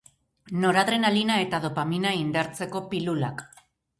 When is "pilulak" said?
2.95-3.45